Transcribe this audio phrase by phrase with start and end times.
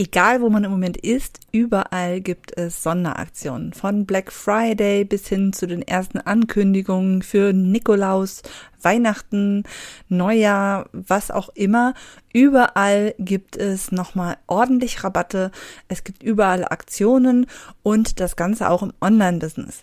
[0.00, 3.72] Egal, wo man im Moment ist, überall gibt es Sonderaktionen.
[3.72, 8.42] Von Black Friday bis hin zu den ersten Ankündigungen für Nikolaus,
[8.80, 9.64] Weihnachten,
[10.08, 11.94] Neujahr, was auch immer.
[12.32, 15.50] Überall gibt es nochmal ordentlich Rabatte.
[15.88, 17.46] Es gibt überall Aktionen
[17.82, 19.82] und das Ganze auch im Online-Business.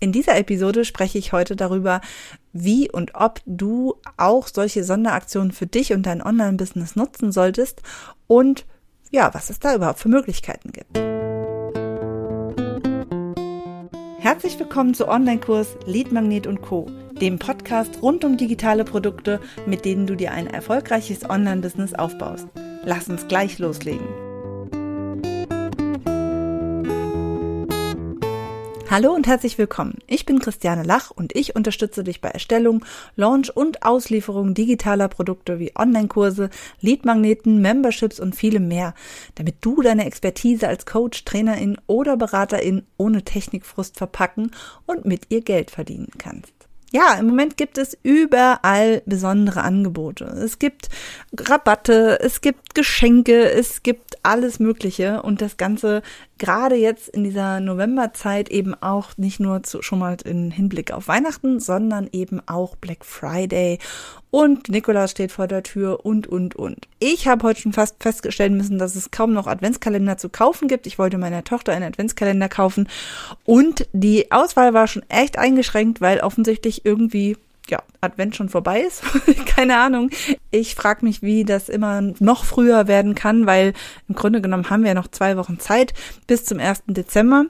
[0.00, 2.00] In dieser Episode spreche ich heute darüber,
[2.54, 7.82] wie und ob du auch solche Sonderaktionen für dich und dein Online-Business nutzen solltest
[8.26, 8.64] und
[9.10, 10.98] ja, was es da überhaupt für Möglichkeiten gibt.
[14.18, 16.86] Herzlich willkommen zu Online-Kurs Lead Magnet und Co.,
[17.20, 22.48] dem Podcast rund um digitale Produkte, mit denen du dir ein erfolgreiches Online-Business aufbaust.
[22.84, 24.29] Lass uns gleich loslegen.
[28.90, 29.98] Hallo und herzlich willkommen.
[30.08, 35.60] Ich bin Christiane Lach und ich unterstütze dich bei Erstellung, Launch und Auslieferung digitaler Produkte
[35.60, 38.94] wie Online-Kurse, Leadmagneten, Memberships und vielem mehr,
[39.36, 44.50] damit du deine Expertise als Coach, Trainerin oder Beraterin ohne Technikfrust verpacken
[44.86, 46.52] und mit ihr Geld verdienen kannst.
[46.92, 50.24] Ja, im Moment gibt es überall besondere Angebote.
[50.24, 50.88] Es gibt
[51.38, 56.02] Rabatte, es gibt Geschenke, es gibt alles Mögliche und das Ganze
[56.40, 61.06] gerade jetzt in dieser Novemberzeit eben auch nicht nur zu, schon mal in Hinblick auf
[61.06, 63.78] Weihnachten, sondern eben auch Black Friday
[64.30, 66.88] und Nikolaus steht vor der Tür und, und, und.
[66.98, 70.86] Ich habe heute schon fast festgestellt müssen, dass es kaum noch Adventskalender zu kaufen gibt.
[70.86, 72.88] Ich wollte meiner Tochter einen Adventskalender kaufen
[73.44, 77.36] und die Auswahl war schon echt eingeschränkt, weil offensichtlich irgendwie
[77.70, 79.02] ja, Advent schon vorbei ist.
[79.46, 80.10] Keine Ahnung.
[80.50, 83.72] Ich frage mich, wie das immer noch früher werden kann, weil
[84.08, 85.94] im Grunde genommen haben wir noch zwei Wochen Zeit
[86.26, 86.82] bis zum 1.
[86.86, 87.46] Dezember.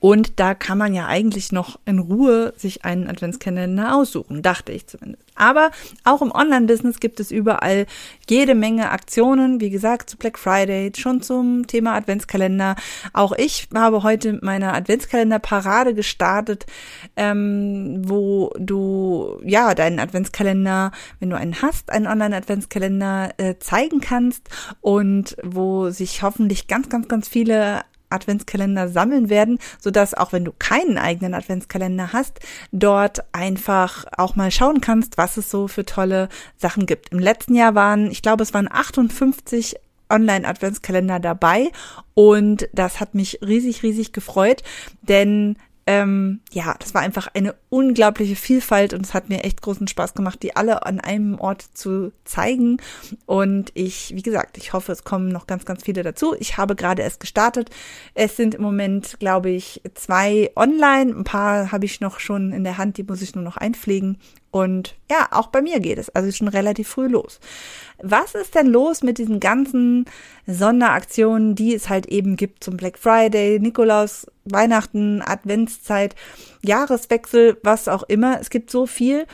[0.00, 4.86] Und da kann man ja eigentlich noch in Ruhe sich einen Adventskalender aussuchen, dachte ich
[4.86, 5.24] zumindest.
[5.34, 5.70] Aber
[6.04, 7.86] auch im Online-Business gibt es überall
[8.28, 9.60] jede Menge Aktionen.
[9.60, 12.76] Wie gesagt, zu Black Friday, schon zum Thema Adventskalender.
[13.12, 16.66] Auch ich habe heute mit meiner Adventskalender-Parade gestartet,
[17.16, 24.48] ähm, wo du ja deinen Adventskalender, wenn du einen hast, einen Online-Adventskalender äh, zeigen kannst
[24.80, 30.44] und wo sich hoffentlich ganz, ganz, ganz viele Adventskalender sammeln werden, so dass auch wenn
[30.44, 32.40] du keinen eigenen Adventskalender hast,
[32.72, 37.10] dort einfach auch mal schauen kannst, was es so für tolle Sachen gibt.
[37.10, 39.76] Im letzten Jahr waren, ich glaube, es waren 58
[40.10, 41.70] Online-Adventskalender dabei
[42.14, 44.62] und das hat mich riesig, riesig gefreut,
[45.02, 45.56] denn
[45.88, 50.12] ähm, ja, das war einfach eine unglaubliche Vielfalt und es hat mir echt großen Spaß
[50.12, 52.76] gemacht, die alle an einem Ort zu zeigen.
[53.24, 56.34] Und ich, wie gesagt, ich hoffe, es kommen noch ganz, ganz viele dazu.
[56.38, 57.70] Ich habe gerade erst gestartet.
[58.12, 61.16] Es sind im Moment, glaube ich, zwei online.
[61.16, 64.18] Ein paar habe ich noch schon in der Hand, die muss ich nur noch einpflegen.
[64.50, 67.38] Und ja, auch bei mir geht es also schon relativ früh los.
[68.02, 70.06] Was ist denn los mit diesen ganzen
[70.46, 76.14] Sonderaktionen, die es halt eben gibt zum Black Friday, Nikolaus, Weihnachten, Adventszeit,
[76.62, 78.40] Jahreswechsel, was auch immer?
[78.40, 79.26] Es gibt so viel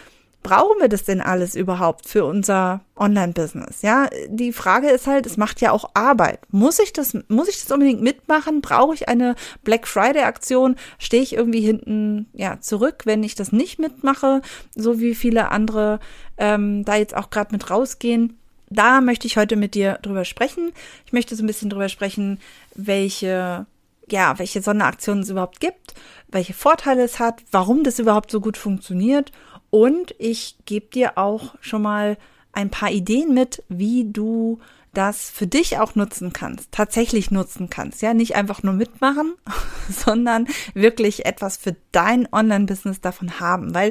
[0.45, 3.83] brauchen wir das denn alles überhaupt für unser Online-Business?
[3.83, 6.39] Ja, die Frage ist halt, es macht ja auch Arbeit.
[6.51, 8.61] Muss ich das, muss ich das unbedingt mitmachen?
[8.61, 9.35] Brauche ich eine
[9.65, 10.77] Black Friday-Aktion?
[10.99, 14.43] Stehe ich irgendwie hinten, ja, zurück, wenn ich das nicht mitmache?
[14.77, 15.99] So wie viele andere
[16.37, 18.39] ähm, da jetzt auch gerade mit rausgehen.
[18.69, 20.73] Da möchte ich heute mit dir drüber sprechen.
[21.07, 22.39] Ich möchte so ein bisschen drüber sprechen,
[22.75, 23.67] welche
[24.11, 25.95] ja, welche Sonderaktionen es überhaupt gibt,
[26.29, 29.33] welche Vorteile es hat, warum das überhaupt so gut funktioniert
[29.75, 32.17] und ich gebe dir auch schon mal
[32.53, 34.61] ein paar Ideen mit, wie du
[34.93, 38.01] das für dich auch nutzen kannst, tatsächlich nutzen kannst.
[38.01, 39.35] Ja, nicht einfach nur mitmachen,
[39.91, 43.91] sondern wirklich etwas für dein Online-Business davon haben, weil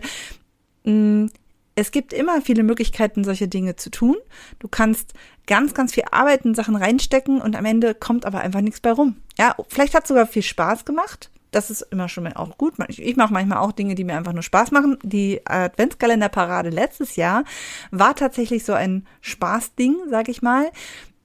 [0.85, 1.31] mh, mm,
[1.75, 4.15] es gibt immer viele Möglichkeiten, solche Dinge zu tun.
[4.59, 5.13] Du kannst
[5.47, 8.93] ganz, ganz viel Arbeit in Sachen reinstecken und am Ende kommt aber einfach nichts bei
[8.93, 9.17] rum.
[9.37, 11.29] Ja, vielleicht hat es sogar viel Spaß gemacht.
[11.53, 12.73] Das ist immer schon mal auch gut.
[12.87, 14.97] Ich, ich mache manchmal auch Dinge, die mir einfach nur Spaß machen.
[15.03, 17.43] Die Adventskalenderparade letztes Jahr
[17.91, 20.71] war tatsächlich so ein Spaßding, sag ich mal.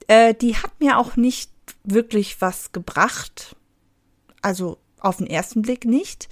[0.07, 1.51] Äh, die hat mir auch nicht
[1.83, 3.57] wirklich was gebracht.
[4.43, 6.29] Also auf den ersten Blick nicht.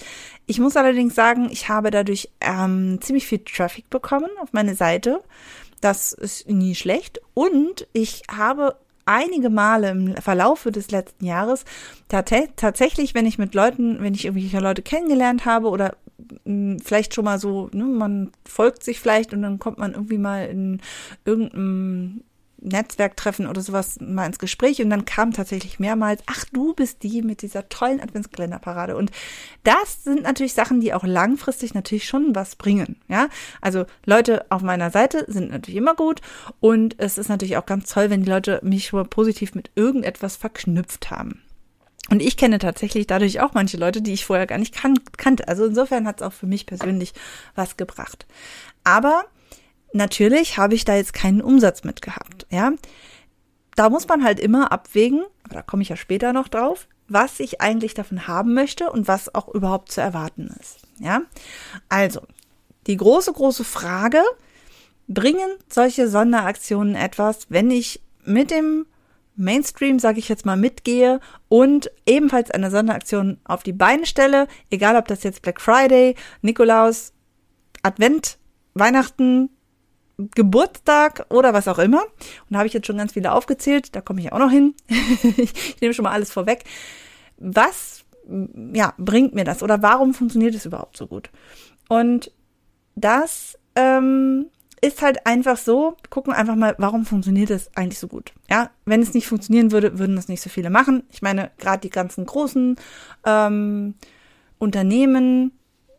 [0.47, 5.23] Ich muss allerdings sagen, ich habe dadurch ähm, ziemlich viel Traffic bekommen auf meine Seite.
[5.81, 7.21] Das ist nie schlecht.
[7.35, 8.77] Und ich habe
[9.07, 11.65] einige Male im Verlaufe des letzten Jahres
[12.09, 15.97] tatsächlich, wenn ich mit Leuten, wenn ich irgendwelche Leute kennengelernt habe oder
[16.45, 20.19] hm, vielleicht schon mal so, ne, man folgt sich vielleicht und dann kommt man irgendwie
[20.19, 20.81] mal in
[21.25, 22.23] irgendeinem
[22.67, 27.23] Netzwerktreffen oder sowas mal ins Gespräch und dann kam tatsächlich mehrmals, ach, du bist die
[27.23, 28.97] mit dieser tollen Adventskalenderparade.
[28.97, 29.11] Und
[29.65, 32.97] das sind natürlich Sachen, die auch langfristig natürlich schon was bringen.
[33.09, 33.29] Ja,
[33.61, 36.21] also Leute auf meiner Seite sind natürlich immer gut
[36.61, 40.37] und es ist natürlich auch ganz toll, wenn die Leute mich schon positiv mit irgendetwas
[40.37, 41.43] verknüpft haben.
[42.09, 45.49] Und ich kenne tatsächlich dadurch auch manche Leute, die ich vorher gar nicht kan kannte.
[45.49, 47.15] Also insofern hat es auch für mich persönlich
[47.55, 48.27] was gebracht.
[48.85, 49.25] Aber
[49.97, 52.47] natürlich habe ich da jetzt keinen Umsatz mit gehabt.
[52.51, 52.73] Ja,
[53.75, 57.41] da muss man halt immer abwägen, aber da komme ich ja später noch drauf, was
[57.41, 60.79] ich eigentlich davon haben möchte und was auch überhaupt zu erwarten ist.
[60.99, 61.23] Ja,
[61.89, 62.23] also
[62.87, 64.23] die große, große Frage,
[65.09, 68.87] bringen solche Sonderaktionen etwas, wenn ich mit dem
[69.37, 74.97] Mainstream, sage ich jetzt mal, mitgehe und ebenfalls eine Sonderaktion auf die Beine stelle, egal
[74.97, 77.13] ob das jetzt Black Friday, Nikolaus,
[77.83, 78.39] Advent,
[78.75, 79.51] Weihnachten,
[80.19, 82.03] Geburtstag oder was auch immer.
[82.03, 84.75] Und da habe ich jetzt schon ganz viele aufgezählt, da komme ich auch noch hin.
[84.89, 86.65] ich nehme schon mal alles vorweg.
[87.39, 88.05] Was
[88.73, 91.31] ja, bringt mir das oder warum funktioniert es überhaupt so gut?
[91.89, 92.33] Und
[92.95, 94.47] das ähm,
[94.81, 98.33] ist halt einfach so, gucken einfach mal, warum funktioniert es eigentlich so gut.
[98.51, 101.05] Ja, wenn es nicht funktionieren würde, würden das nicht so viele machen.
[101.11, 102.77] Ich meine, gerade die ganzen großen
[103.25, 103.95] ähm,
[104.59, 105.53] Unternehmen,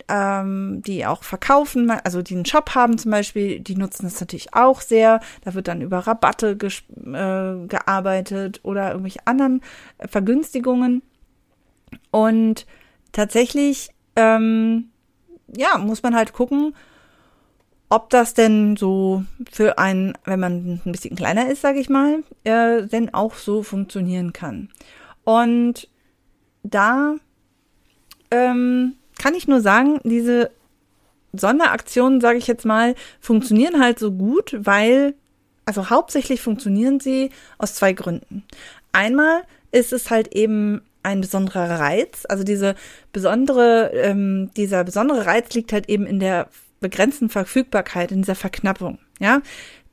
[0.10, 4.54] ähm, die auch verkaufen, also die einen Shop haben zum Beispiel, die nutzen das natürlich
[4.54, 5.20] auch sehr.
[5.44, 9.62] Da wird dann über Rabatte äh, gearbeitet oder irgendwelche anderen
[10.00, 11.02] Vergünstigungen.
[12.12, 12.66] Und
[13.12, 14.90] tatsächlich, ähm,
[15.56, 16.74] ja, muss man halt gucken,
[17.90, 22.24] ob das denn so für einen, wenn man ein bisschen kleiner ist, sage ich mal,
[22.44, 24.70] äh, denn auch so funktionieren kann.
[25.24, 25.90] Und
[26.64, 27.16] da
[28.32, 30.52] ähm, kann ich nur sagen, diese
[31.34, 35.14] Sonderaktionen, sage ich jetzt mal, funktionieren halt so gut, weil,
[35.66, 38.44] also hauptsächlich funktionieren sie aus zwei Gründen.
[38.92, 42.76] Einmal ist es halt eben ein besonderer Reiz, also diese
[43.14, 46.50] besondere, ähm, dieser besondere Reiz liegt halt eben in der
[46.80, 49.00] begrenzten Verfügbarkeit, in dieser Verknappung.
[49.20, 49.42] Ja,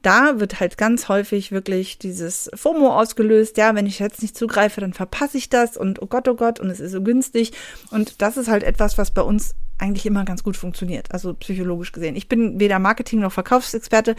[0.05, 3.57] da wird halt ganz häufig wirklich dieses FOMO ausgelöst.
[3.57, 6.61] Ja, wenn ich jetzt nicht zugreife, dann verpasse ich das und oh Gott, oh Gott,
[6.61, 7.53] und es ist so günstig.
[7.91, 11.91] Und das ist halt etwas, was bei uns eigentlich immer ganz gut funktioniert, also psychologisch
[11.93, 12.17] gesehen.
[12.17, 14.15] Ich bin weder Marketing noch Verkaufsexperte,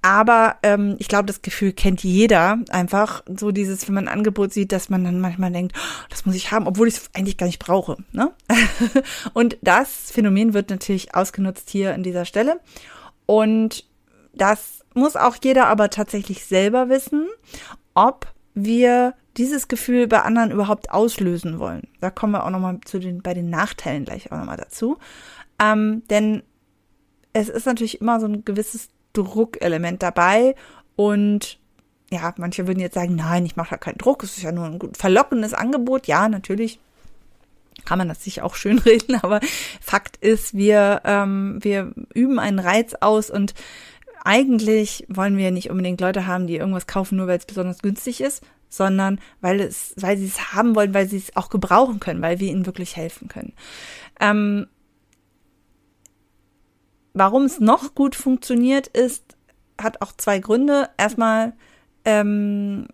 [0.00, 3.22] aber ähm, ich glaube, das Gefühl kennt jeder einfach.
[3.26, 6.36] So dieses, wenn man ein Angebot sieht, dass man dann manchmal denkt, oh, das muss
[6.36, 7.96] ich haben, obwohl ich es eigentlich gar nicht brauche.
[8.12, 8.30] Ne?
[9.32, 12.60] und das Phänomen wird natürlich ausgenutzt hier an dieser Stelle.
[13.26, 13.86] Und
[14.34, 17.28] das muss auch jeder aber tatsächlich selber wissen,
[17.94, 21.88] ob wir dieses Gefühl bei anderen überhaupt auslösen wollen.
[22.00, 24.98] Da kommen wir auch nochmal zu den, bei den Nachteilen gleich auch nochmal dazu.
[25.60, 26.42] Ähm, denn
[27.32, 30.54] es ist natürlich immer so ein gewisses Druckelement dabei
[30.96, 31.58] und
[32.10, 34.66] ja, manche würden jetzt sagen, nein, ich mache da keinen Druck, es ist ja nur
[34.66, 36.06] ein verlockendes Angebot.
[36.06, 36.78] Ja, natürlich
[37.86, 39.40] kann man das sich auch schön reden, aber
[39.80, 43.54] Fakt ist, wir, ähm, wir üben einen Reiz aus und
[44.24, 48.20] eigentlich wollen wir nicht unbedingt Leute haben, die irgendwas kaufen, nur weil es besonders günstig
[48.20, 52.22] ist, sondern weil es, weil sie es haben wollen, weil sie es auch gebrauchen können,
[52.22, 53.52] weil wir ihnen wirklich helfen können.
[54.20, 54.66] Ähm,
[57.14, 59.36] warum es noch gut funktioniert, ist,
[59.80, 60.88] hat auch zwei Gründe.
[60.96, 61.52] Erstmal,
[62.04, 62.88] ähm,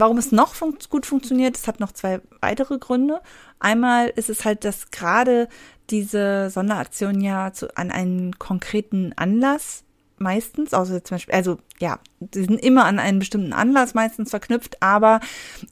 [0.00, 3.20] warum es noch fun gut funktioniert, es hat noch zwei weitere Gründe.
[3.58, 5.48] Einmal ist es halt, dass gerade
[5.90, 9.84] diese Sonderaktion ja zu, an einen konkreten Anlass
[10.18, 11.98] meistens, also zum Beispiel, also ja,
[12.34, 15.20] sie sind immer an einen bestimmten Anlass meistens verknüpft, aber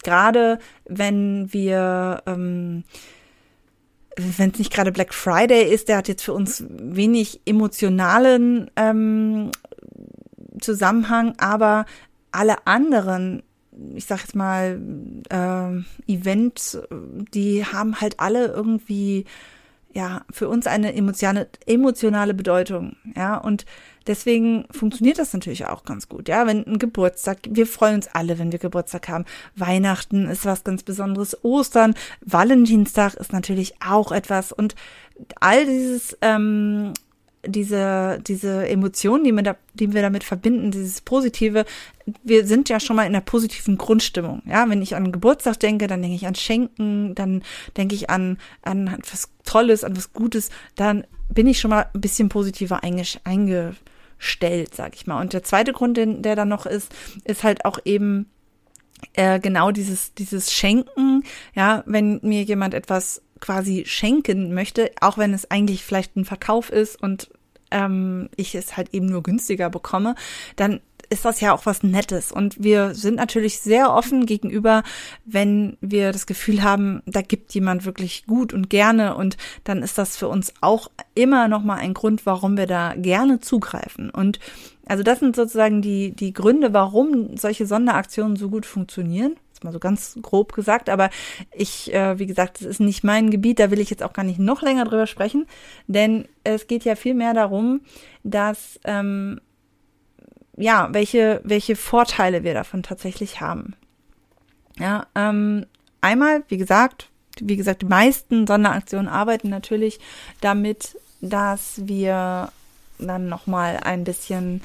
[0.03, 2.85] gerade wenn wir ähm,
[4.17, 9.51] wenn es nicht gerade Black Friday ist, der hat jetzt für uns wenig emotionalen ähm,
[10.59, 11.85] Zusammenhang, aber
[12.33, 13.43] alle anderen
[13.95, 14.81] ich sag jetzt mal,
[15.29, 16.79] äh, Events,
[17.35, 19.25] die haben halt alle irgendwie,
[19.93, 23.65] ja, für uns eine emotionale, emotionale Bedeutung, ja, und
[24.07, 28.39] deswegen funktioniert das natürlich auch ganz gut, ja, wenn ein Geburtstag, wir freuen uns alle,
[28.39, 29.25] wenn wir Geburtstag haben,
[29.57, 34.53] Weihnachten ist was ganz Besonderes, Ostern, Valentinstag ist natürlich auch etwas.
[34.53, 34.75] Und
[35.41, 36.93] all dieses ähm,
[37.47, 41.65] diese, diese Emotionen, die wir, da, die wir damit verbinden, dieses Positive,
[42.23, 44.43] wir sind ja schon mal in einer positiven Grundstimmung.
[44.47, 47.43] Ja, wenn ich an Geburtstag denke, dann denke ich an Schenken, dann
[47.77, 52.01] denke ich an, an etwas Tolles, an was Gutes, dann bin ich schon mal ein
[52.01, 55.21] bisschen positiver eingestellt, sag ich mal.
[55.21, 58.31] Und der zweite Grund, der dann noch ist, ist halt auch eben,
[59.15, 61.23] äh, genau dieses, dieses Schenken,
[61.55, 66.71] ja, wenn mir jemand etwas quasi schenken möchte, auch wenn es eigentlich vielleicht ein Verkauf
[66.71, 67.31] ist und
[67.71, 70.15] ähm, ich es halt eben nur günstiger bekomme,
[70.57, 72.33] dann ist das ja auch was Nettes.
[72.33, 74.83] Und wir sind natürlich sehr offen gegenüber,
[75.25, 79.17] wenn wir das Gefühl haben, da gibt jemand wirklich gut und gerne.
[79.17, 83.41] Und dann ist das für uns auch immer nochmal ein Grund, warum wir da gerne
[83.41, 84.11] zugreifen.
[84.11, 84.41] Und
[84.87, 89.79] also das sind sozusagen die, die Gründe, warum solche Sonderaktionen so gut funktionieren mal so
[89.79, 91.11] ganz grob gesagt, aber
[91.53, 94.25] ich, äh, wie gesagt, es ist nicht mein Gebiet, da will ich jetzt auch gar
[94.25, 95.47] nicht noch länger drüber sprechen,
[95.87, 97.81] denn es geht ja viel mehr darum,
[98.23, 99.41] dass ähm,
[100.57, 103.75] ja, welche, welche Vorteile wir davon tatsächlich haben.
[104.79, 105.67] Ja, ähm,
[106.01, 107.11] einmal, wie gesagt,
[107.41, 110.01] wie gesagt, die meisten Sonderaktionen arbeiten natürlich
[110.41, 112.51] damit, dass wir
[112.99, 114.63] dann nochmal ein bisschen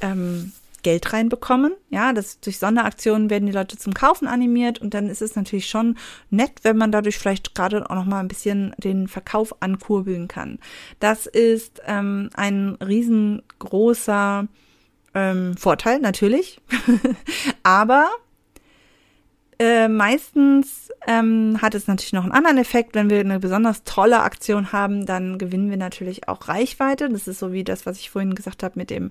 [0.00, 0.52] ähm,
[0.86, 1.74] Geld reinbekommen.
[1.90, 5.66] Ja, das durch Sonderaktionen werden die Leute zum Kaufen animiert und dann ist es natürlich
[5.66, 5.98] schon
[6.30, 10.60] nett, wenn man dadurch vielleicht gerade auch noch mal ein bisschen den Verkauf ankurbeln kann.
[11.00, 14.46] Das ist ähm, ein riesengroßer
[15.12, 16.60] ähm, Vorteil natürlich,
[17.64, 18.08] aber
[19.58, 22.94] äh, meistens ähm, hat es natürlich noch einen anderen Effekt.
[22.94, 27.08] Wenn wir eine besonders tolle Aktion haben, dann gewinnen wir natürlich auch Reichweite.
[27.08, 29.10] Das ist so wie das, was ich vorhin gesagt habe mit dem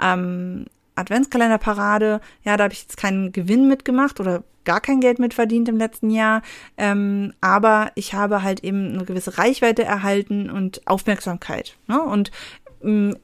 [0.00, 2.20] ähm, Adventskalenderparade.
[2.42, 6.10] Ja, da habe ich jetzt keinen Gewinn mitgemacht oder gar kein Geld mitverdient im letzten
[6.10, 6.42] Jahr.
[6.76, 11.76] Ähm, aber ich habe halt eben eine gewisse Reichweite erhalten und Aufmerksamkeit.
[11.86, 12.02] Ne?
[12.02, 12.30] Und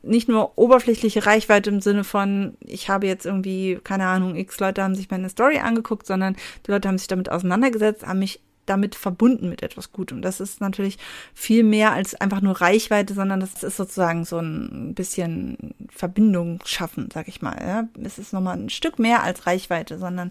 [0.02, 4.82] nicht nur oberflächliche Reichweite im Sinne von, ich habe jetzt irgendwie, keine Ahnung, x Leute
[4.82, 6.36] haben sich meine Story angeguckt, sondern
[6.66, 10.22] die Leute haben sich damit auseinandergesetzt, haben mich damit verbunden mit etwas Gutem.
[10.22, 10.98] Das ist natürlich
[11.34, 17.08] viel mehr als einfach nur Reichweite, sondern das ist sozusagen so ein bisschen Verbindung schaffen,
[17.12, 17.56] sag ich mal.
[17.60, 17.88] Ja.
[18.04, 20.30] Es ist nochmal ein Stück mehr als Reichweite, sondern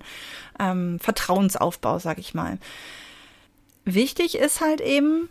[0.60, 2.58] ähm, Vertrauensaufbau, sag ich mal.
[3.84, 5.28] Wichtig ist halt eben,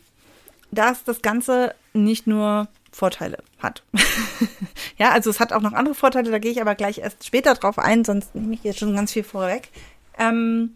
[0.71, 3.83] dass das Ganze nicht nur Vorteile hat.
[4.99, 7.55] ja, also es hat auch noch andere Vorteile, da gehe ich aber gleich erst später
[7.55, 9.69] drauf ein, sonst nehme ich jetzt schon ganz viel vorweg.
[10.19, 10.75] Ähm,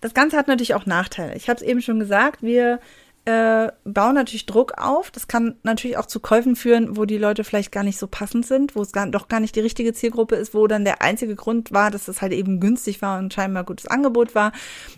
[0.00, 1.34] das Ganze hat natürlich auch Nachteile.
[1.36, 2.80] Ich habe es eben schon gesagt, wir
[3.26, 5.10] äh, bauen natürlich Druck auf.
[5.10, 8.46] Das kann natürlich auch zu Käufen führen, wo die Leute vielleicht gar nicht so passend
[8.46, 11.34] sind, wo es gar, doch gar nicht die richtige Zielgruppe ist, wo dann der einzige
[11.34, 14.52] Grund war, dass es halt eben günstig war und scheinbar gutes Angebot war.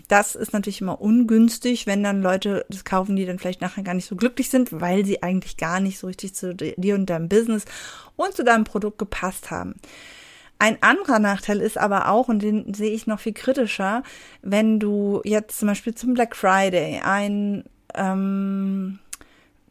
[0.07, 3.93] Das ist natürlich immer ungünstig, wenn dann Leute das kaufen, die dann vielleicht nachher gar
[3.93, 7.27] nicht so glücklich sind, weil sie eigentlich gar nicht so richtig zu dir und deinem
[7.27, 7.65] Business
[8.15, 9.75] und zu deinem Produkt gepasst haben.
[10.63, 14.01] Ein anderer Nachteil ist aber auch, und den sehe ich noch viel kritischer,
[14.41, 17.65] wenn du jetzt zum Beispiel zum Black Friday ein
[17.95, 18.99] ähm,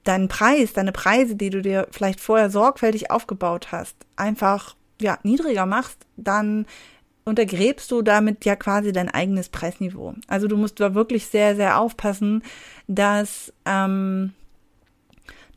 [0.05, 5.65] deinen Preis, deine Preise, die du dir vielleicht vorher sorgfältig aufgebaut hast, einfach ja niedriger
[5.65, 6.67] machst, dann
[7.25, 10.13] untergräbst du damit ja quasi dein eigenes Preisniveau.
[10.29, 12.43] Also du musst da wirklich sehr, sehr aufpassen,
[12.87, 14.35] dass ähm,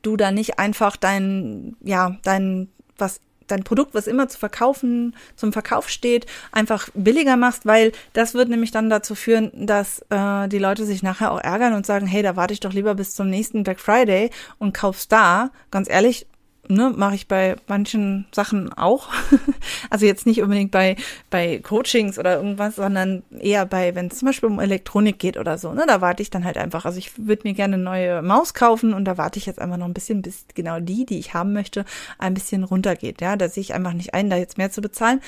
[0.02, 5.54] du da nicht einfach dein, ja, dein, was dein Produkt, was immer zu verkaufen, zum
[5.54, 10.60] Verkauf steht, einfach billiger machst, weil das wird nämlich dann dazu führen, dass äh, die
[10.60, 13.30] Leute sich nachher auch ärgern und sagen, hey, da warte ich doch lieber bis zum
[13.30, 15.52] nächsten Black Friday und kauf's da.
[15.72, 16.28] Ganz ehrlich,
[16.68, 19.10] ne, mache ich bei manchen Sachen auch.
[19.90, 20.96] also jetzt nicht unbedingt bei,
[21.30, 25.58] bei Coachings oder irgendwas, sondern eher bei, wenn es zum Beispiel um Elektronik geht oder
[25.58, 26.86] so, ne, da warte ich dann halt einfach.
[26.86, 29.78] Also ich würde mir gerne eine neue Maus kaufen und da warte ich jetzt einfach
[29.78, 31.86] noch ein bisschen, bis genau die, die ich haben möchte,
[32.20, 33.22] ein bisschen runtergeht.
[33.22, 35.22] Ja, da sehe ich einfach nicht ein, da jetzt mehr zu bezahlen.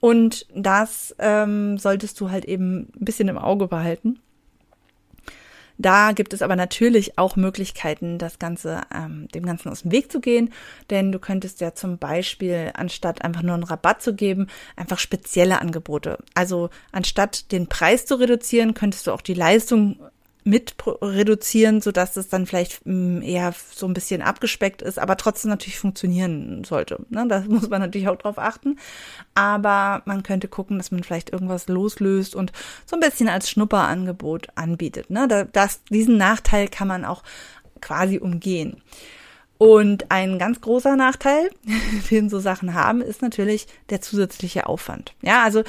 [0.00, 4.20] Und das ähm, solltest du halt eben ein bisschen im Auge behalten.
[5.78, 10.12] Da gibt es aber natürlich auch Möglichkeiten, das Ganze, ähm, dem Ganzen aus dem Weg
[10.12, 10.52] zu gehen.
[10.90, 15.60] Denn du könntest ja zum Beispiel, anstatt einfach nur einen Rabatt zu geben, einfach spezielle
[15.60, 16.18] Angebote.
[16.34, 19.98] Also anstatt den Preis zu reduzieren, könntest du auch die Leistung
[20.44, 25.16] mit reduzieren, so dass es dann vielleicht mm, eher so ein bisschen abgespeckt ist, aber
[25.16, 27.04] trotzdem natürlich funktionieren sollte.
[27.08, 27.26] Ne?
[27.26, 28.78] Da muss man natürlich auch drauf achten.
[29.34, 32.52] Aber man könnte gucken, dass man vielleicht irgendwas loslöst und
[32.84, 35.08] so ein bisschen als Schnupperangebot anbietet.
[35.08, 35.48] Ne?
[35.52, 37.22] Das, diesen Nachteil kann man auch
[37.80, 38.82] quasi umgehen.
[39.56, 41.48] Und ein ganz großer Nachteil,
[42.10, 45.14] den so Sachen haben, ist natürlich der zusätzliche Aufwand.
[45.22, 45.62] Ja, also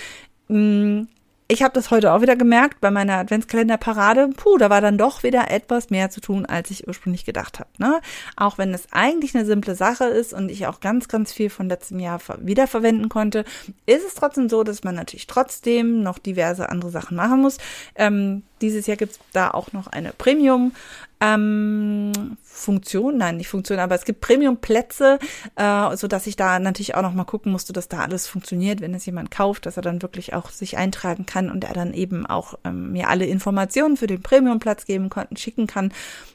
[0.50, 1.08] mh, mm,
[1.48, 4.30] ich habe das heute auch wieder gemerkt bei meiner Adventskalenderparade.
[4.36, 7.70] Puh, da war dann doch wieder etwas mehr zu tun, als ich ursprünglich gedacht habe.
[7.78, 8.02] Ne?
[8.36, 11.70] Auch wenn es eigentlich eine simple Sache ist und ich auch ganz, ganz viel von
[11.70, 13.46] letztem Jahr wiederverwenden konnte,
[13.86, 17.58] ist es trotzdem so, dass man natürlich trotzdem noch diverse andere Sachen machen muss.
[17.96, 20.74] Ähm, dieses Jahr gibt's da auch noch eine Premium
[21.22, 25.20] ähm, Funktion, nein, nicht Funktion, aber es gibt Premium-Plätze,
[25.56, 28.82] äh, so dass ich da natürlich auch noch mal gucken musste, dass da alles funktioniert,
[28.82, 31.94] wenn es jemand kauft, dass er dann wirklich auch sich eintragen kann und er dann
[31.94, 35.94] eben auch ähm, mir alle Informationen für den Premium-Platz geben konnten, schicken kann.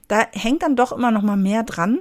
[0.09, 2.01] Da hängt dann doch immer noch mal mehr dran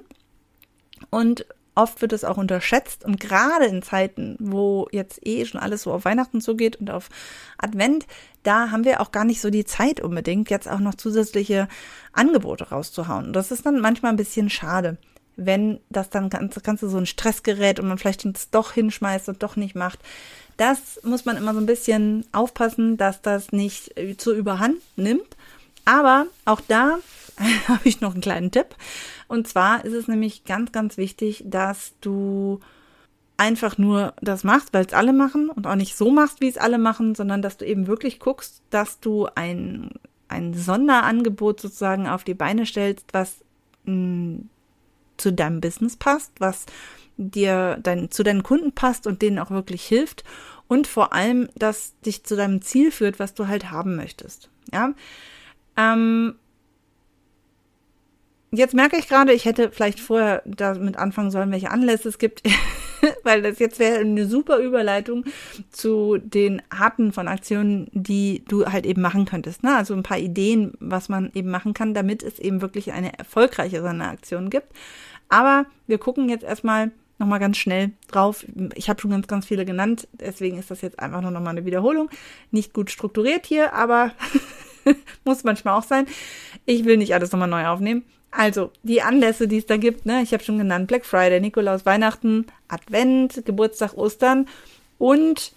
[1.09, 1.45] und
[1.79, 5.93] oft wird es auch unterschätzt und gerade in Zeiten, wo jetzt eh schon alles so
[5.93, 7.09] auf Weihnachten zugeht und auf
[7.57, 8.05] Advent,
[8.43, 11.67] da haben wir auch gar nicht so die Zeit unbedingt, jetzt auch noch zusätzliche
[12.11, 13.27] Angebote rauszuhauen.
[13.27, 14.97] Und das ist dann manchmal ein bisschen schade,
[15.37, 19.41] wenn das dann ganz, ganz so ein Stressgerät und man vielleicht es doch hinschmeißt und
[19.41, 19.99] doch nicht macht.
[20.57, 25.37] Das muss man immer so ein bisschen aufpassen, dass das nicht zur Überhand nimmt.
[25.85, 26.97] Aber auch da
[27.67, 28.75] habe ich noch einen kleinen Tipp.
[29.27, 32.59] Und zwar ist es nämlich ganz, ganz wichtig, dass du
[33.37, 36.57] einfach nur das machst, weil es alle machen und auch nicht so machst, wie es
[36.57, 39.91] alle machen, sondern dass du eben wirklich guckst, dass du ein,
[40.27, 43.37] ein Sonderangebot sozusagen auf die Beine stellst, was
[43.85, 44.49] mh, hm,
[45.15, 46.65] zu deinem Business passt, was
[47.17, 50.23] dir dein, zu deinen Kunden passt und denen auch wirklich hilft
[50.67, 54.49] und vor allem, dass dich zu deinem Ziel führt, was du halt haben möchtest.
[54.71, 54.93] Ja.
[55.75, 56.35] Ähm,
[58.51, 62.41] Jetzt merke ich gerade, ich hätte vielleicht vorher damit anfangen sollen, welche Anlässe es gibt,
[63.23, 65.23] weil das jetzt wäre eine super Überleitung
[65.69, 69.61] zu den Arten von Aktionen, die du halt eben machen könntest.
[69.61, 69.75] Ne?
[69.75, 73.83] Also ein paar Ideen, was man eben machen kann, damit es eben wirklich eine erfolgreiche
[73.83, 74.73] Aktion gibt.
[75.29, 78.45] Aber wir gucken jetzt erstmal nochmal ganz schnell drauf.
[78.73, 81.65] Ich habe schon ganz, ganz viele genannt, deswegen ist das jetzt einfach nur nochmal eine
[81.65, 82.09] Wiederholung.
[82.49, 84.11] Nicht gut strukturiert hier, aber
[85.23, 86.07] muss manchmal auch sein.
[86.65, 88.03] Ich will nicht alles nochmal neu aufnehmen.
[88.31, 91.85] Also, die Anlässe, die es da gibt, ne, ich habe schon genannt, Black Friday, Nikolaus,
[91.85, 94.47] Weihnachten, Advent, Geburtstag, Ostern
[94.97, 95.53] und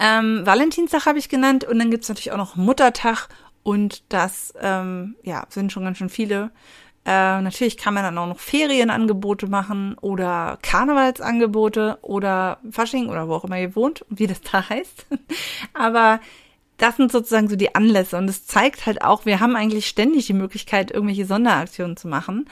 [0.00, 3.28] ähm, Valentinstag habe ich genannt und dann gibt's natürlich auch noch Muttertag
[3.62, 6.50] und das ähm, ja, sind schon ganz schön viele.
[7.04, 13.34] Äh, natürlich kann man dann auch noch Ferienangebote machen oder Karnevalsangebote oder Fasching oder wo
[13.34, 15.06] auch immer ihr wohnt und wie das da heißt.
[15.72, 16.20] Aber
[16.78, 20.26] das sind sozusagen so die Anlässe und es zeigt halt auch, wir haben eigentlich ständig
[20.26, 22.48] die Möglichkeit, irgendwelche Sonderaktionen zu machen.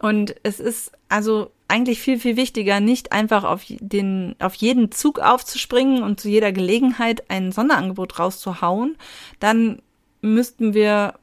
[0.00, 5.20] Und es ist also eigentlich viel, viel wichtiger, nicht einfach auf den, auf jeden Zug
[5.20, 8.96] aufzuspringen und zu jeder Gelegenheit ein Sonderangebot rauszuhauen.
[9.40, 9.80] Dann
[10.20, 11.14] müssten wir,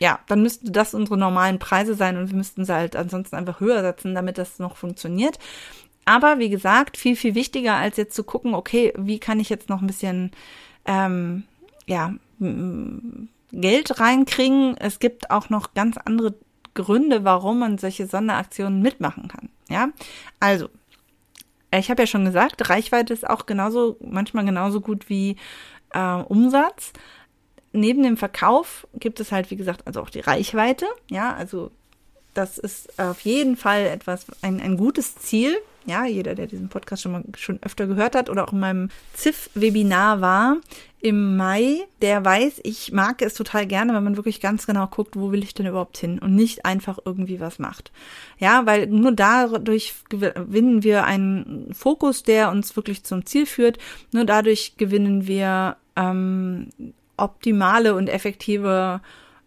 [0.00, 3.60] ja, dann müssten das unsere normalen Preise sein und wir müssten sie halt ansonsten einfach
[3.60, 5.38] höher setzen, damit das noch funktioniert.
[6.04, 9.68] Aber wie gesagt, viel, viel wichtiger als jetzt zu gucken, okay, wie kann ich jetzt
[9.68, 10.32] noch ein bisschen
[10.84, 11.44] ähm,
[11.86, 12.14] ja,
[13.52, 14.76] Geld reinkriegen.
[14.78, 16.34] Es gibt auch noch ganz andere
[16.74, 19.50] Gründe, warum man solche Sonderaktionen mitmachen kann.
[19.68, 19.88] Ja,
[20.40, 20.68] also
[21.74, 25.36] ich habe ja schon gesagt, Reichweite ist auch genauso, manchmal genauso gut wie
[25.94, 26.92] äh, Umsatz.
[27.72, 30.86] Neben dem Verkauf gibt es halt, wie gesagt, also auch die Reichweite.
[31.10, 31.70] Ja, also
[32.34, 35.56] das ist auf jeden Fall etwas, ein, ein gutes Ziel.
[35.86, 38.88] Ja, jeder, der diesen Podcast schon mal schon öfter gehört hat oder auch in meinem
[39.14, 40.56] ZIF-Webinar war
[41.02, 45.16] im Mai, der weiß, ich mag es total gerne, wenn man wirklich ganz genau guckt,
[45.16, 47.90] wo will ich denn überhaupt hin und nicht einfach irgendwie was macht.
[48.38, 53.78] Ja, weil nur dadurch gewinnen wir einen Fokus, der uns wirklich zum Ziel führt.
[54.12, 56.70] Nur dadurch gewinnen wir ähm,
[57.16, 59.00] optimale und effektive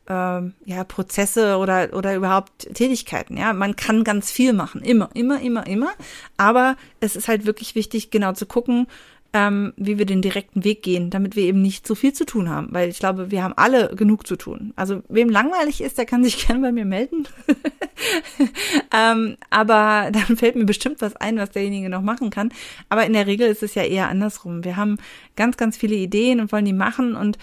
[0.07, 3.37] ähm, ja, Prozesse oder, oder überhaupt Tätigkeiten.
[3.37, 4.81] Ja, man kann ganz viel machen.
[4.81, 5.91] Immer, immer, immer, immer.
[6.37, 8.87] Aber es ist halt wirklich wichtig, genau zu gucken,
[9.35, 12.49] ähm, wie wir den direkten Weg gehen, damit wir eben nicht so viel zu tun
[12.49, 12.69] haben.
[12.71, 14.71] Weil ich glaube, wir haben alle genug zu tun.
[14.77, 17.27] Also wem langweilig ist, der kann sich gerne bei mir melden.
[18.93, 22.53] ähm, aber dann fällt mir bestimmt was ein, was derjenige noch machen kann.
[22.87, 24.63] Aber in der Regel ist es ja eher andersrum.
[24.63, 24.97] Wir haben
[25.35, 27.37] ganz, ganz viele Ideen und wollen die machen und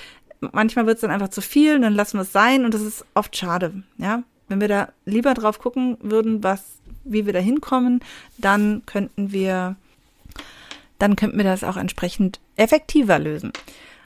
[0.52, 2.82] manchmal wird es dann einfach zu viel und dann lassen wir es sein und das
[2.82, 4.22] ist oft schade, ja.
[4.48, 6.62] Wenn wir da lieber drauf gucken würden, was,
[7.04, 8.00] wie wir da hinkommen,
[8.36, 9.76] dann könnten wir,
[10.98, 13.52] dann könnten wir das auch entsprechend effektiver lösen.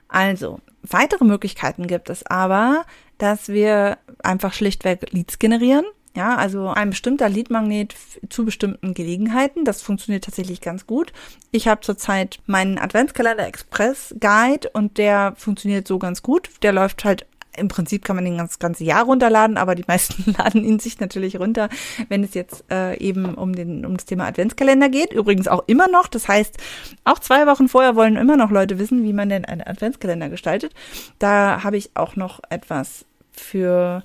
[0.09, 2.85] Also, weitere Möglichkeiten gibt es aber,
[3.19, 5.85] dass wir einfach schlichtweg Leads generieren.
[6.17, 7.95] Ja, also ein bestimmter Leadmagnet
[8.31, 9.67] zu bestimmten Gelegenheiten.
[9.67, 11.13] Das funktioniert tatsächlich ganz gut.
[11.51, 16.49] Ich habe zurzeit meinen Adventskalender Express Guide und der funktioniert so ganz gut.
[16.63, 17.27] Der läuft halt
[17.59, 21.01] im Prinzip kann man den das ganze Jahr runterladen, aber die meisten laden ihn sich
[21.01, 21.69] natürlich runter,
[22.09, 25.13] wenn es jetzt äh, eben um, den, um das Thema Adventskalender geht.
[25.13, 26.09] Übrigens auch immer noch.
[26.09, 26.57] Das heißt,
[27.05, 30.73] auch zwei Wochen vorher wollen immer noch Leute wissen, wie man denn einen Adventskalender gestaltet.
[31.19, 34.03] Da habe ich auch noch etwas für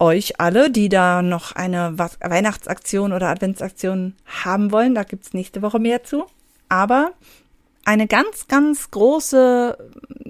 [0.00, 4.94] euch alle, die da noch eine Weihnachtsaktion oder Adventsaktion haben wollen.
[4.94, 6.26] Da gibt's nächste Woche mehr zu.
[6.68, 7.12] Aber
[7.84, 9.76] eine ganz, ganz große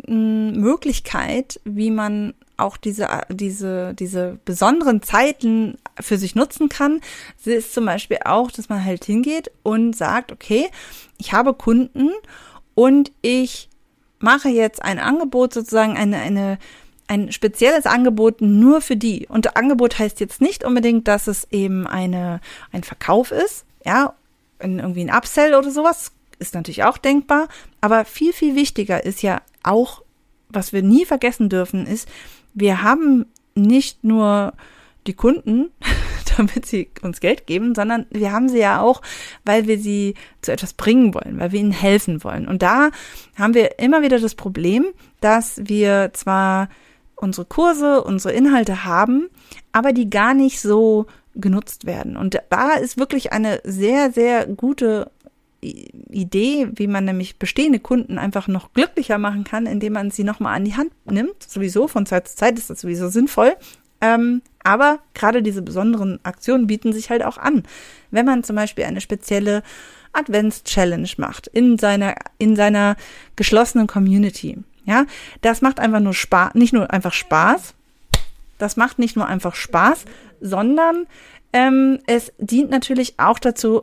[0.06, 7.00] Möglichkeit, wie man auch diese, diese, diese besonderen Zeiten für sich nutzen kann,
[7.44, 10.68] ist zum Beispiel auch, dass man halt hingeht und sagt, okay,
[11.18, 12.10] ich habe Kunden
[12.74, 13.68] und ich
[14.18, 16.58] mache jetzt ein Angebot, sozusagen eine, eine
[17.08, 19.26] ein spezielles Angebot nur für die.
[19.28, 22.40] Und Angebot heißt jetzt nicht unbedingt, dass es eben eine,
[22.70, 24.14] ein Verkauf ist, ja,
[24.60, 27.48] irgendwie ein Upsell oder sowas, ist natürlich auch denkbar.
[27.80, 30.02] Aber viel, viel wichtiger ist ja auch,
[30.48, 32.08] was wir nie vergessen dürfen, ist,
[32.54, 34.52] wir haben nicht nur
[35.06, 35.70] die Kunden,
[36.36, 39.00] damit sie uns Geld geben, sondern wir haben sie ja auch,
[39.44, 42.46] weil wir sie zu etwas bringen wollen, weil wir ihnen helfen wollen.
[42.46, 42.90] Und da
[43.36, 44.86] haben wir immer wieder das Problem,
[45.20, 46.68] dass wir zwar
[47.18, 49.28] unsere Kurse, unsere Inhalte haben,
[49.72, 52.16] aber die gar nicht so genutzt werden.
[52.16, 55.10] Und da ist wirklich eine sehr, sehr gute
[55.60, 60.56] Idee, wie man nämlich bestehende Kunden einfach noch glücklicher machen kann, indem man sie nochmal
[60.56, 61.42] an die Hand nimmt.
[61.42, 63.56] Sowieso von Zeit zu Zeit ist das sowieso sinnvoll.
[64.00, 67.64] Ähm, aber gerade diese besonderen Aktionen bieten sich halt auch an.
[68.12, 69.62] Wenn man zum Beispiel eine spezielle
[70.12, 72.96] Advents-Challenge macht in seiner, in seiner
[73.36, 74.58] geschlossenen Community.
[74.88, 75.04] Ja,
[75.42, 77.74] das macht einfach nur Spaß, nicht nur einfach Spaß.
[78.56, 80.06] Das macht nicht nur einfach Spaß,
[80.40, 81.06] sondern
[81.52, 83.82] ähm, es dient natürlich auch dazu,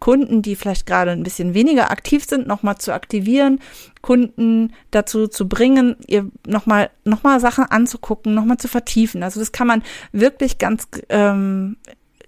[0.00, 3.60] Kunden, die vielleicht gerade ein bisschen weniger aktiv sind, nochmal zu aktivieren,
[4.00, 9.22] Kunden dazu zu bringen, ihr nochmal noch mal Sachen anzugucken, nochmal zu vertiefen.
[9.22, 11.76] Also das kann man wirklich ganz ähm,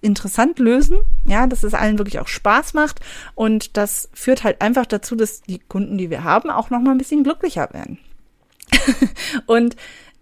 [0.07, 2.99] interessant lösen, ja, dass es allen wirklich auch Spaß macht
[3.35, 6.97] und das führt halt einfach dazu, dass die Kunden, die wir haben, auch nochmal ein
[6.97, 7.99] bisschen glücklicher werden.
[9.45, 9.75] und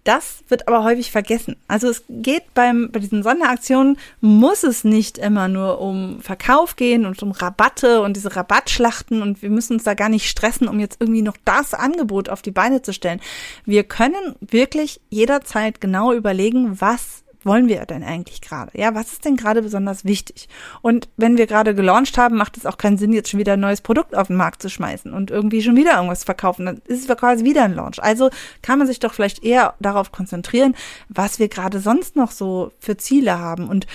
[0.06, 1.56] das wird aber häufig vergessen.
[1.68, 7.08] Also es geht beim, bei diesen Sonderaktionen, muss es nicht immer nur um Verkauf gehen
[7.08, 10.80] und um Rabatte und diese Rabattschlachten und wir müssen uns da gar nicht stressen, um
[10.80, 13.20] jetzt irgendwie noch das Angebot auf die Beine zu stellen.
[13.66, 18.72] Wir können wirklich jederzeit genau überlegen, was wollen wir denn eigentlich gerade?
[18.74, 20.50] Ja, was ist denn gerade besonders wichtig?
[20.82, 23.60] Und wenn wir gerade gelauncht haben, macht es auch keinen Sinn, jetzt schon wieder ein
[23.60, 26.66] neues Produkt auf den Markt zu schmeißen und irgendwie schon wieder irgendwas verkaufen.
[26.66, 28.02] Dann ist es quasi wieder ein Launch.
[28.02, 28.30] Also
[28.62, 30.76] kann man sich doch vielleicht eher darauf konzentrieren,
[31.08, 33.88] was wir gerade sonst noch so für Ziele haben und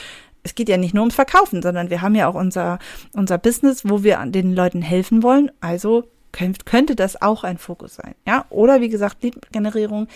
[0.43, 2.79] es geht ja nicht nur ums Verkaufen, sondern wir haben ja auch unser,
[3.13, 5.51] unser Business, wo wir den Leuten helfen wollen.
[5.61, 8.15] Also könnte das auch ein Fokus sein.
[8.27, 10.07] Ja, oder wie gesagt, Lead-Generierung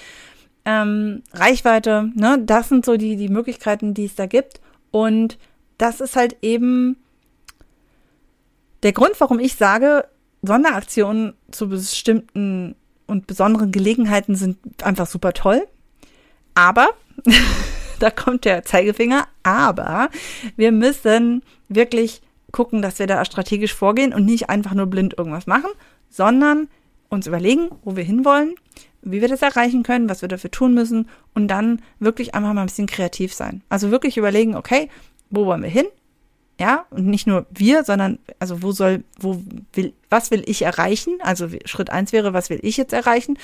[0.64, 4.60] ähm, Reichweite, ne, das sind so die, die Möglichkeiten, die es da gibt.
[4.90, 5.38] Und
[5.78, 6.96] das ist halt eben
[8.82, 10.06] der Grund, warum ich sage,
[10.42, 15.66] Sonderaktionen zu bestimmten und besonderen Gelegenheiten sind einfach super toll.
[16.54, 16.88] Aber,
[17.98, 20.10] da kommt der Zeigefinger, aber
[20.56, 22.22] wir müssen wirklich
[22.52, 25.70] gucken, dass wir da strategisch vorgehen und nicht einfach nur blind irgendwas machen,
[26.08, 26.68] sondern
[27.08, 28.54] uns überlegen, wo wir hinwollen,
[29.04, 32.62] wie wir das erreichen können, was wir dafür tun müssen und dann wirklich einfach mal
[32.62, 33.62] ein bisschen kreativ sein.
[33.68, 34.88] Also wirklich überlegen, okay,
[35.30, 35.86] wo wollen wir hin?
[36.60, 41.18] Ja, und nicht nur wir, sondern also wo soll, wo will, was will ich erreichen?
[41.20, 43.38] Also Schritt eins wäre, was will ich jetzt erreichen?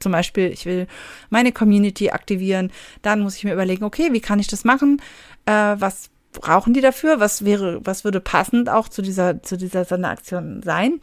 [0.00, 0.88] Zum Beispiel, ich will
[1.30, 2.72] meine Community aktivieren.
[3.02, 5.00] Dann muss ich mir überlegen, okay, wie kann ich das machen?
[5.44, 7.20] Äh, was brauchen die dafür?
[7.20, 11.00] Was wäre, was würde passend auch zu dieser, zu dieser Sonderaktion sein?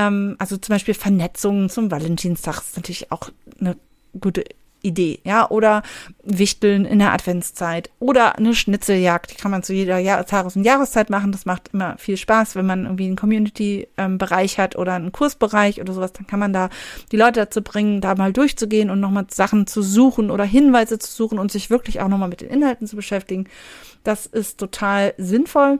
[0.00, 3.76] Ähm, also zum Beispiel Vernetzungen zum Valentinstag ist natürlich auch eine
[4.18, 4.44] gute
[4.82, 5.82] Idee, ja, oder
[6.24, 10.64] Wichteln in der Adventszeit oder eine Schnitzeljagd, die kann man zu jeder Jahr Tages- und
[10.64, 11.32] Jahreszeit machen.
[11.32, 15.92] Das macht immer viel Spaß, wenn man irgendwie einen Community-Bereich hat oder einen Kursbereich oder
[15.92, 16.70] sowas, dann kann man da
[17.12, 21.12] die Leute dazu bringen, da mal durchzugehen und nochmal Sachen zu suchen oder Hinweise zu
[21.12, 23.48] suchen und sich wirklich auch nochmal mit den Inhalten zu beschäftigen.
[24.02, 25.78] Das ist total sinnvoll.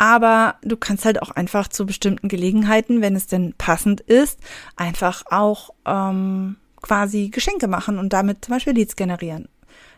[0.00, 4.40] Aber du kannst halt auch einfach zu bestimmten Gelegenheiten, wenn es denn passend ist,
[4.74, 9.50] einfach auch ähm, quasi Geschenke machen und damit zum Beispiel Leads generieren.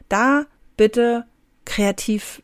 [0.09, 1.25] Da bitte
[1.65, 2.43] kreativ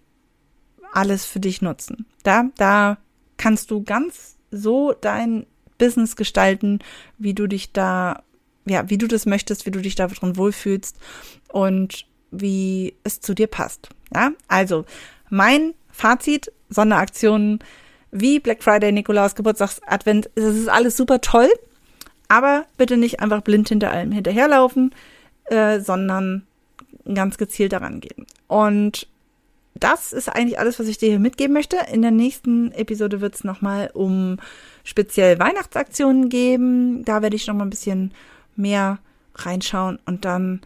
[0.93, 2.07] alles für dich nutzen.
[2.23, 2.99] Da, da
[3.39, 5.45] kannst du ganz so dein
[5.79, 6.79] Business gestalten,
[7.19, 8.23] wie du dich da,
[8.67, 10.97] ja, wie du das möchtest, wie du dich da drin wohlfühlst
[11.49, 13.89] und wie es zu dir passt.
[14.15, 14.85] Ja, also
[15.29, 17.59] mein Fazit Sonderaktionen
[18.13, 20.31] wie Black Friday, Nikolaus, Geburtstagsadvent.
[20.37, 21.49] Es ist alles super toll,
[22.29, 24.95] aber bitte nicht einfach blind hinter allem hinterherlaufen,
[25.47, 26.47] äh, sondern
[27.13, 28.27] ganz gezielt daran gehen.
[28.47, 29.09] Und
[29.75, 31.77] das ist eigentlich alles, was ich dir hier mitgeben möchte.
[31.93, 34.39] In der nächsten Episode wird es nochmal um
[34.85, 37.05] speziell Weihnachtsaktionen geben.
[37.05, 38.13] Da werde ich nochmal ein bisschen
[38.57, 38.99] mehr
[39.35, 40.61] reinschauen und dann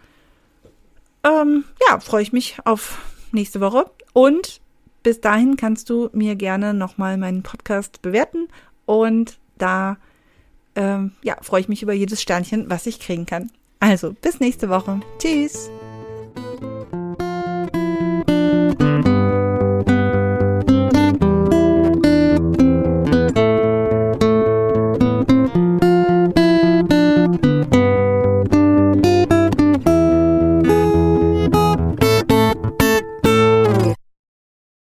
[1.25, 2.99] ähm, ja, freue ich mich auf
[3.33, 3.91] nächste Woche.
[4.13, 4.62] Und
[5.03, 8.49] bis dahin kannst du mir gerne nochmal meinen Podcast bewerten
[8.87, 9.97] und da
[10.75, 13.51] ähm, ja, freue ich mich über jedes Sternchen, was ich kriegen kann.
[13.81, 15.01] Also, bis nächste Woche.
[15.19, 15.71] Tschüss.